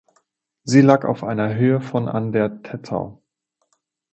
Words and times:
Sie 0.63 0.81
lag 0.81 1.05
auf 1.05 1.23
einer 1.23 1.53
Höhe 1.53 1.79
von 1.79 2.07
an 2.07 2.31
der 2.31 2.63
Tettau. 2.63 3.21